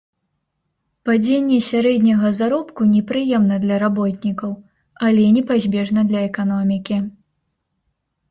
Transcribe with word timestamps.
Падзенне 1.07 1.57
сярэдняга 1.71 2.29
заробку 2.37 2.81
непрыемна 2.95 3.55
для 3.65 3.75
работнікаў, 3.83 4.51
але 5.09 5.25
непазбежна 5.35 6.01
для 6.13 6.19
эканомікі. 6.31 6.97